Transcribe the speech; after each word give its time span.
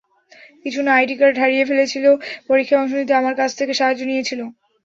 কিছু 0.63 0.79
না, 0.85 0.91
আইডিকার্ড 0.99 1.35
হারিয়ে 1.41 1.67
ফেলেছিল 1.69 2.05
পরীক্ষায় 2.49 2.79
অংশ 2.81 2.91
নিতে 2.99 3.13
আমার 3.21 3.35
কাছ 3.39 3.51
থেকে 3.59 3.73
সাহায্য 3.79 4.01
নিয়েছিলো। 4.09 4.45